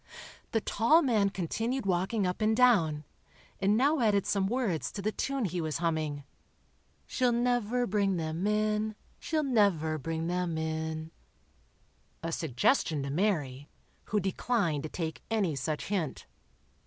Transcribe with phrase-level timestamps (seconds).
[0.51, 3.03] The tall man continued walking up and down,
[3.59, 6.23] and now added some words to the tune he was humming:
[7.05, 13.69] "She'll never bring them in—she'll never bring them in,"—a suggestion to Mary,
[14.05, 16.25] who declined to take any such hint.